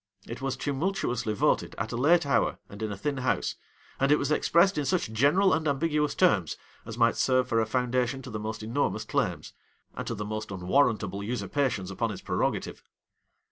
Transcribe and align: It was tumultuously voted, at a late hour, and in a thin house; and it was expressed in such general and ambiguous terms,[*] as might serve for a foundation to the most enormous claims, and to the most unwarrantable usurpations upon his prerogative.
It 0.27 0.41
was 0.41 0.57
tumultuously 0.57 1.35
voted, 1.35 1.75
at 1.77 1.91
a 1.91 1.95
late 1.95 2.25
hour, 2.25 2.57
and 2.69 2.81
in 2.81 2.91
a 2.91 2.97
thin 2.97 3.17
house; 3.17 3.53
and 3.99 4.11
it 4.11 4.15
was 4.15 4.31
expressed 4.31 4.75
in 4.79 4.85
such 4.85 5.11
general 5.11 5.53
and 5.53 5.67
ambiguous 5.67 6.15
terms,[*] 6.15 6.57
as 6.87 6.97
might 6.97 7.15
serve 7.17 7.47
for 7.47 7.61
a 7.61 7.67
foundation 7.67 8.23
to 8.23 8.31
the 8.31 8.39
most 8.39 8.63
enormous 8.63 9.05
claims, 9.05 9.53
and 9.93 10.07
to 10.07 10.15
the 10.15 10.25
most 10.25 10.49
unwarrantable 10.49 11.21
usurpations 11.21 11.91
upon 11.91 12.09
his 12.09 12.23
prerogative. 12.23 12.81